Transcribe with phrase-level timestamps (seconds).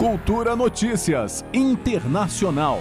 [0.00, 2.80] Cultura Notícias Internacional.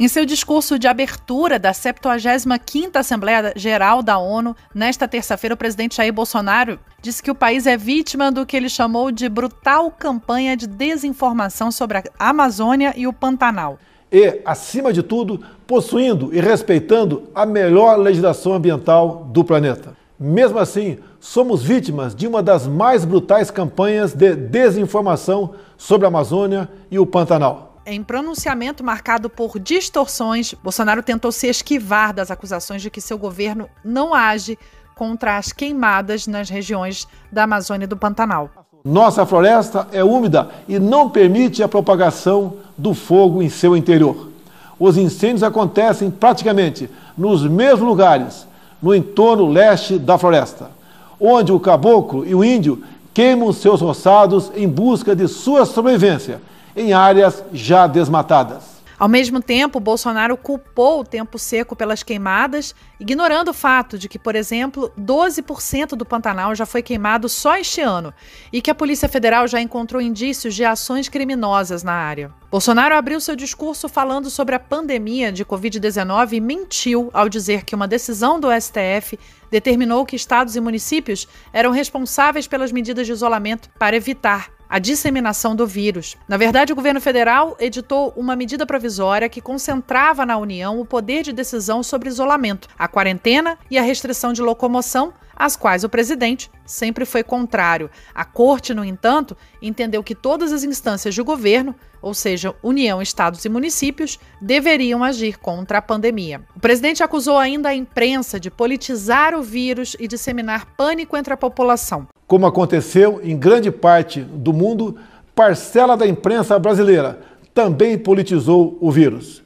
[0.00, 5.96] Em seu discurso de abertura da 75ª Assembleia Geral da ONU, nesta terça-feira, o presidente
[5.96, 10.56] Jair Bolsonaro disse que o país é vítima do que ele chamou de brutal campanha
[10.56, 13.78] de desinformação sobre a Amazônia e o Pantanal.
[14.10, 19.94] E, acima de tudo, possuindo e respeitando a melhor legislação ambiental do planeta.
[20.18, 26.70] Mesmo assim, somos vítimas de uma das mais brutais campanhas de desinformação sobre a Amazônia
[26.88, 27.80] e o Pantanal.
[27.84, 33.68] Em pronunciamento marcado por distorções, Bolsonaro tentou se esquivar das acusações de que seu governo
[33.84, 34.56] não age
[34.94, 38.48] contra as queimadas nas regiões da Amazônia e do Pantanal.
[38.84, 44.30] Nossa floresta é úmida e não permite a propagação do fogo em seu interior.
[44.78, 48.46] Os incêndios acontecem praticamente nos mesmos lugares
[48.80, 50.76] no entorno leste da floresta,
[51.20, 56.40] onde o caboclo e o índio queimam seus roçados em busca de sua sobrevivência
[56.76, 58.75] em áreas já desmatadas.
[58.98, 64.18] Ao mesmo tempo, Bolsonaro culpou o tempo seco pelas queimadas, ignorando o fato de que,
[64.18, 68.14] por exemplo, 12% do Pantanal já foi queimado só este ano
[68.50, 72.32] e que a Polícia Federal já encontrou indícios de ações criminosas na área.
[72.50, 77.74] Bolsonaro abriu seu discurso falando sobre a pandemia de Covid-19 e mentiu ao dizer que
[77.74, 79.18] uma decisão do STF
[79.50, 85.54] determinou que estados e municípios eram responsáveis pelas medidas de isolamento para evitar a disseminação
[85.54, 86.16] do vírus.
[86.28, 91.22] Na verdade, o governo federal editou uma medida provisória que concentrava na União o poder
[91.22, 96.50] de decisão sobre isolamento, a quarentena e a restrição de locomoção, às quais o presidente
[96.64, 97.90] sempre foi contrário.
[98.14, 103.44] A corte, no entanto, entendeu que todas as instâncias de governo, ou seja, União, estados
[103.44, 106.42] e municípios, deveriam agir contra a pandemia.
[106.56, 111.36] O presidente acusou ainda a imprensa de politizar o vírus e disseminar pânico entre a
[111.36, 112.08] população.
[112.26, 114.96] Como aconteceu em grande parte do mundo,
[115.34, 117.20] parcela da imprensa brasileira
[117.54, 119.42] também politizou o vírus,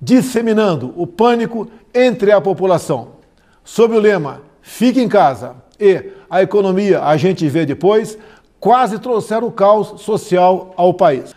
[0.00, 3.12] disseminando o pânico entre a população.
[3.64, 8.18] Sob o lema Fique em casa e a economia a gente vê depois,
[8.58, 11.32] quase trouxeram o caos social ao país.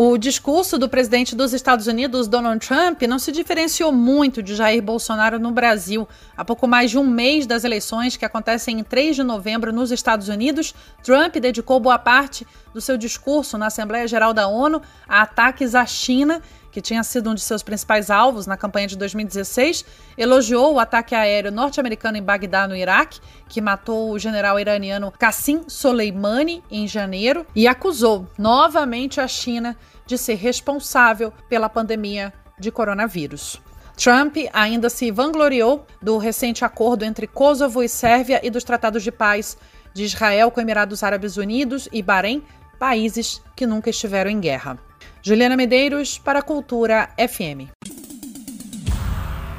[0.00, 4.80] O discurso do presidente dos Estados Unidos, Donald Trump, não se diferenciou muito de Jair
[4.80, 6.06] Bolsonaro no Brasil.
[6.36, 9.90] Há pouco mais de um mês das eleições, que acontecem em 3 de novembro nos
[9.90, 10.72] Estados Unidos,
[11.02, 15.84] Trump dedicou boa parte do seu discurso na Assembleia Geral da ONU a ataques à
[15.84, 16.40] China
[16.70, 19.84] que tinha sido um de seus principais alvos na campanha de 2016,
[20.16, 25.64] elogiou o ataque aéreo norte-americano em Bagdá, no Iraque, que matou o general iraniano Qassim
[25.68, 29.76] Soleimani em janeiro, e acusou novamente a China
[30.06, 33.60] de ser responsável pela pandemia de coronavírus.
[33.96, 39.10] Trump ainda se vangloriou do recente acordo entre Kosovo e Sérvia e dos tratados de
[39.10, 39.58] paz
[39.92, 42.42] de Israel com Emirados Árabes Unidos e Bahrein,
[42.78, 44.78] países que nunca estiveram em guerra.
[45.22, 47.68] Juliana Medeiros para Cultura FM.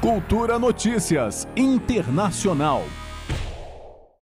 [0.00, 2.82] Cultura Notícias Internacional.